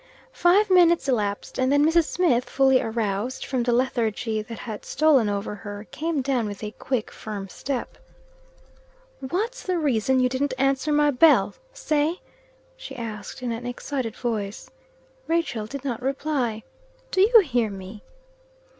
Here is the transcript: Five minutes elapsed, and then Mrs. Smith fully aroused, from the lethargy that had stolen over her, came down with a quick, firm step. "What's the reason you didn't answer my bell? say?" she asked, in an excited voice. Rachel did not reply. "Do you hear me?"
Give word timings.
Five 0.33 0.71
minutes 0.71 1.07
elapsed, 1.07 1.59
and 1.59 1.71
then 1.71 1.85
Mrs. 1.85 2.05
Smith 2.07 2.49
fully 2.49 2.81
aroused, 2.81 3.45
from 3.45 3.61
the 3.61 3.71
lethargy 3.71 4.41
that 4.41 4.57
had 4.57 4.83
stolen 4.83 5.29
over 5.29 5.53
her, 5.53 5.85
came 5.91 6.23
down 6.23 6.47
with 6.47 6.63
a 6.63 6.71
quick, 6.71 7.11
firm 7.11 7.47
step. 7.49 7.99
"What's 9.19 9.61
the 9.61 9.77
reason 9.77 10.19
you 10.19 10.27
didn't 10.27 10.55
answer 10.57 10.91
my 10.91 11.11
bell? 11.11 11.53
say?" 11.71 12.19
she 12.75 12.95
asked, 12.95 13.43
in 13.43 13.51
an 13.51 13.67
excited 13.67 14.15
voice. 14.15 14.71
Rachel 15.27 15.67
did 15.67 15.85
not 15.85 16.01
reply. 16.01 16.63
"Do 17.11 17.21
you 17.21 17.41
hear 17.41 17.69
me?" 17.69 18.01